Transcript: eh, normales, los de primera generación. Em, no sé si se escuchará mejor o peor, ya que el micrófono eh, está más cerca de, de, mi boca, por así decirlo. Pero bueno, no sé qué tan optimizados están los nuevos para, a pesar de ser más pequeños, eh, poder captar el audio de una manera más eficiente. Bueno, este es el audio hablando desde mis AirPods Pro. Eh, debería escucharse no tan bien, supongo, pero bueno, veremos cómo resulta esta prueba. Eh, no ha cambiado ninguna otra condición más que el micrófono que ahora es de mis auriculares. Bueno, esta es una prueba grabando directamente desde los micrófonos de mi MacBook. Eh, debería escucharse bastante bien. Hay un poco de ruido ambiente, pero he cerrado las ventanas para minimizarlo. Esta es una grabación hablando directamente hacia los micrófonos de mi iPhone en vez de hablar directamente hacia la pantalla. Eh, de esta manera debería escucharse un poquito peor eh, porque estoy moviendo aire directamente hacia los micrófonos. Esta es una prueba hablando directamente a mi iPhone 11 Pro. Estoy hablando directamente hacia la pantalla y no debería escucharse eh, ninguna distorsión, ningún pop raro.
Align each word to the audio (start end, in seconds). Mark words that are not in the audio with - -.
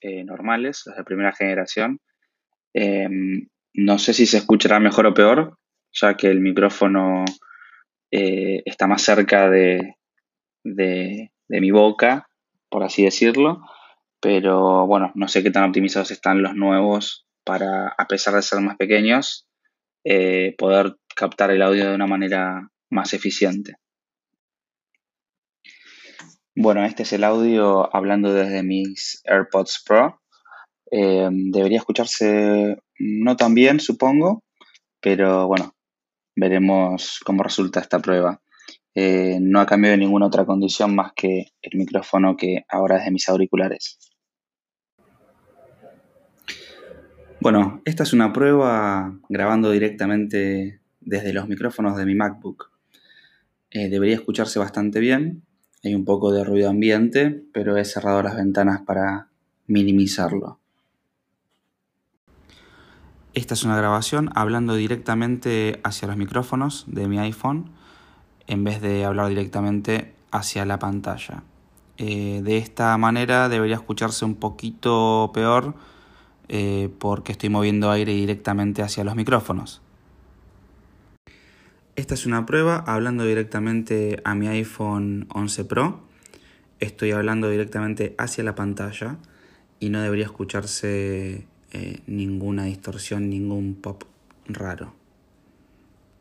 eh, 0.00 0.24
normales, 0.24 0.82
los 0.86 0.96
de 0.96 1.04
primera 1.04 1.32
generación. 1.32 2.00
Em, 2.74 3.48
no 3.74 3.98
sé 3.98 4.12
si 4.12 4.26
se 4.26 4.38
escuchará 4.38 4.80
mejor 4.80 5.06
o 5.06 5.14
peor, 5.14 5.58
ya 5.92 6.16
que 6.16 6.28
el 6.28 6.40
micrófono 6.40 7.24
eh, 8.10 8.62
está 8.64 8.86
más 8.86 9.02
cerca 9.02 9.50
de, 9.50 9.96
de, 10.64 11.30
mi 11.48 11.70
boca, 11.70 12.28
por 12.68 12.84
así 12.84 13.04
decirlo. 13.04 13.60
Pero 14.20 14.86
bueno, 14.86 15.12
no 15.14 15.28
sé 15.28 15.42
qué 15.42 15.50
tan 15.50 15.64
optimizados 15.64 16.10
están 16.10 16.42
los 16.42 16.54
nuevos 16.54 17.26
para, 17.44 17.94
a 17.96 18.06
pesar 18.06 18.34
de 18.34 18.42
ser 18.42 18.60
más 18.60 18.76
pequeños, 18.76 19.48
eh, 20.04 20.54
poder 20.58 20.96
captar 21.14 21.50
el 21.50 21.62
audio 21.62 21.88
de 21.88 21.94
una 21.94 22.06
manera 22.06 22.68
más 22.90 23.12
eficiente. 23.14 23.76
Bueno, 26.60 26.84
este 26.84 27.04
es 27.04 27.12
el 27.12 27.22
audio 27.22 27.94
hablando 27.94 28.34
desde 28.34 28.64
mis 28.64 29.22
AirPods 29.26 29.84
Pro. 29.86 30.20
Eh, 30.90 31.28
debería 31.30 31.78
escucharse 31.78 32.76
no 32.98 33.36
tan 33.36 33.54
bien, 33.54 33.78
supongo, 33.78 34.42
pero 35.00 35.46
bueno, 35.46 35.76
veremos 36.34 37.20
cómo 37.24 37.44
resulta 37.44 37.78
esta 37.78 38.00
prueba. 38.00 38.42
Eh, 38.92 39.38
no 39.40 39.60
ha 39.60 39.66
cambiado 39.66 39.96
ninguna 39.96 40.26
otra 40.26 40.46
condición 40.46 40.96
más 40.96 41.12
que 41.14 41.52
el 41.62 41.78
micrófono 41.78 42.36
que 42.36 42.64
ahora 42.68 42.98
es 42.98 43.04
de 43.04 43.12
mis 43.12 43.28
auriculares. 43.28 43.96
Bueno, 47.40 47.82
esta 47.84 48.02
es 48.02 48.12
una 48.12 48.32
prueba 48.32 49.16
grabando 49.28 49.70
directamente 49.70 50.80
desde 50.98 51.32
los 51.32 51.46
micrófonos 51.46 51.96
de 51.96 52.04
mi 52.04 52.16
MacBook. 52.16 52.72
Eh, 53.70 53.88
debería 53.88 54.16
escucharse 54.16 54.58
bastante 54.58 54.98
bien. 54.98 55.44
Hay 55.84 55.94
un 55.94 56.04
poco 56.04 56.32
de 56.32 56.44
ruido 56.44 56.70
ambiente, 56.70 57.30
pero 57.52 57.76
he 57.76 57.84
cerrado 57.84 58.22
las 58.22 58.36
ventanas 58.36 58.80
para 58.82 59.28
minimizarlo. 59.66 60.58
Esta 63.34 63.54
es 63.54 63.62
una 63.62 63.76
grabación 63.76 64.30
hablando 64.34 64.74
directamente 64.74 65.80
hacia 65.84 66.08
los 66.08 66.16
micrófonos 66.16 66.84
de 66.88 67.06
mi 67.06 67.18
iPhone 67.18 67.70
en 68.48 68.64
vez 68.64 68.80
de 68.80 69.04
hablar 69.04 69.28
directamente 69.28 70.14
hacia 70.32 70.64
la 70.64 70.78
pantalla. 70.78 71.44
Eh, 71.98 72.40
de 72.42 72.58
esta 72.58 72.96
manera 72.96 73.48
debería 73.48 73.76
escucharse 73.76 74.24
un 74.24 74.34
poquito 74.36 75.30
peor 75.34 75.74
eh, 76.48 76.88
porque 76.98 77.32
estoy 77.32 77.50
moviendo 77.50 77.90
aire 77.90 78.12
directamente 78.12 78.82
hacia 78.82 79.04
los 79.04 79.14
micrófonos. 79.14 79.82
Esta 81.98 82.14
es 82.14 82.26
una 82.26 82.46
prueba 82.46 82.76
hablando 82.86 83.24
directamente 83.24 84.20
a 84.22 84.36
mi 84.36 84.46
iPhone 84.46 85.26
11 85.34 85.64
Pro. 85.64 86.00
Estoy 86.78 87.10
hablando 87.10 87.50
directamente 87.50 88.14
hacia 88.18 88.44
la 88.44 88.54
pantalla 88.54 89.16
y 89.80 89.88
no 89.88 90.00
debería 90.00 90.26
escucharse 90.26 91.44
eh, 91.72 92.00
ninguna 92.06 92.66
distorsión, 92.66 93.28
ningún 93.28 93.74
pop 93.74 94.04
raro. 94.46 94.94